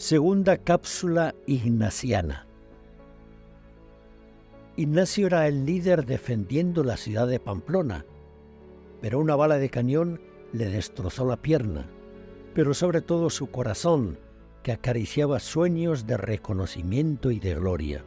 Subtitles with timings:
[0.00, 2.46] Segunda cápsula ignaciana.
[4.74, 8.06] Ignacio era el líder defendiendo la ciudad de Pamplona,
[9.02, 10.18] pero una bala de cañón
[10.54, 11.84] le destrozó la pierna,
[12.54, 14.18] pero sobre todo su corazón,
[14.62, 18.02] que acariciaba sueños de reconocimiento y de gloria.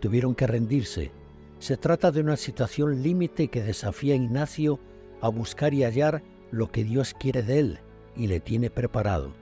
[0.00, 1.12] Tuvieron que rendirse.
[1.60, 4.80] Se trata de una situación límite que desafía a Ignacio
[5.20, 7.78] a buscar y hallar lo que Dios quiere de él
[8.16, 9.39] y le tiene preparado.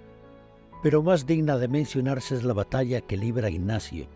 [0.83, 4.07] Pero más digna de mencionarse es la batalla que libra Ignacio,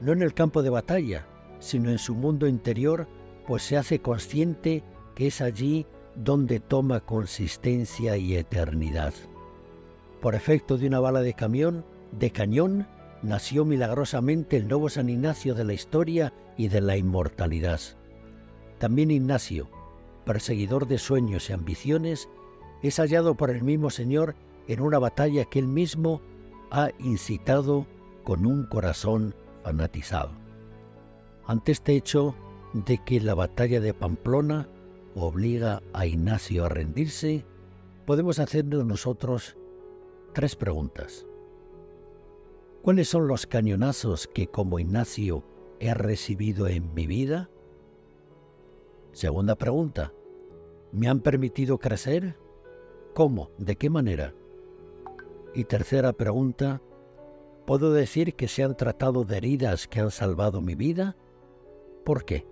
[0.00, 1.26] no en el campo de batalla,
[1.58, 3.06] sino en su mundo interior,
[3.46, 4.82] pues se hace consciente
[5.14, 9.14] que es allí donde toma consistencia y eternidad.
[10.20, 12.86] Por efecto de una bala de camión, de cañón,
[13.22, 17.80] nació milagrosamente el nuevo San Ignacio de la historia y de la inmortalidad.
[18.78, 19.70] También Ignacio,
[20.24, 22.28] perseguidor de sueños y ambiciones,
[22.82, 24.34] es hallado por el mismo Señor
[24.68, 26.20] en una batalla que él mismo
[26.70, 27.86] ha incitado
[28.24, 30.30] con un corazón fanatizado.
[31.46, 32.34] Ante este hecho
[32.72, 34.68] de que la batalla de Pamplona
[35.14, 37.44] obliga a Ignacio a rendirse,
[38.06, 39.56] podemos hacernos nosotros
[40.32, 41.26] tres preguntas.
[42.82, 45.44] ¿Cuáles son los cañonazos que como Ignacio
[45.78, 47.50] he recibido en mi vida?
[49.12, 50.12] Segunda pregunta.
[50.90, 52.36] ¿Me han permitido crecer?
[53.14, 53.50] ¿Cómo?
[53.58, 54.34] ¿De qué manera?
[55.54, 56.80] Y tercera pregunta,
[57.66, 61.16] ¿puedo decir que se han tratado de heridas que han salvado mi vida?
[62.04, 62.46] ¿Por qué?